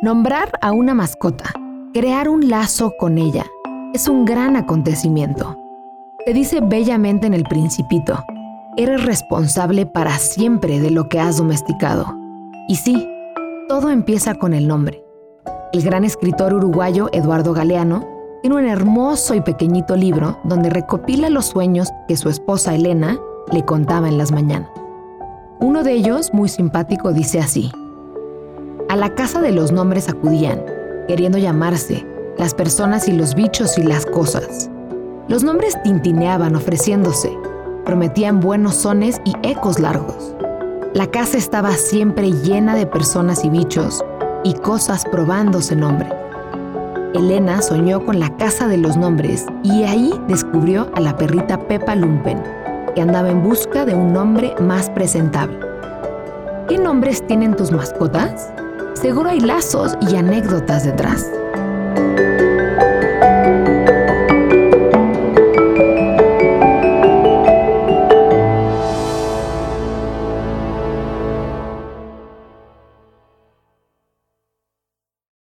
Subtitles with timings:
[0.00, 1.46] Nombrar a una mascota,
[1.92, 3.44] crear un lazo con ella,
[3.92, 5.58] es un gran acontecimiento.
[6.24, 8.24] Te dice bellamente en el principito,
[8.76, 12.16] eres responsable para siempre de lo que has domesticado.
[12.68, 13.08] Y sí,
[13.68, 15.02] todo empieza con el nombre.
[15.72, 18.06] El gran escritor uruguayo Eduardo Galeano
[18.42, 23.18] tiene un hermoso y pequeñito libro donde recopila los sueños que su esposa Elena
[23.50, 24.70] le contaba en las mañanas.
[25.58, 27.72] Uno de ellos, muy simpático, dice así.
[28.88, 30.64] A la casa de los nombres acudían,
[31.06, 32.06] queriendo llamarse,
[32.38, 34.70] las personas y los bichos y las cosas.
[35.28, 37.30] Los nombres tintineaban ofreciéndose,
[37.84, 40.34] prometían buenos sones y ecos largos.
[40.94, 44.02] La casa estaba siempre llena de personas y bichos
[44.42, 46.08] y cosas probándose nombre.
[47.12, 51.94] Elena soñó con la casa de los nombres y ahí descubrió a la perrita Pepa
[51.94, 52.42] Lumpen,
[52.94, 55.58] que andaba en busca de un nombre más presentable.
[56.68, 58.50] ¿Qué nombres tienen tus mascotas?
[59.00, 61.30] Seguro hay lazos y anécdotas detrás.